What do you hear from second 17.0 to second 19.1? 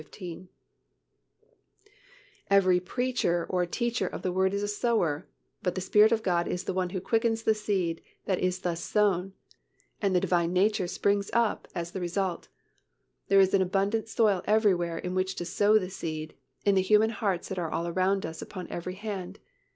hearts that are around about us upon every